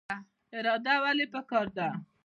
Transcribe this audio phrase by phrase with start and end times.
[0.57, 1.87] اراده ولې پکار ده؟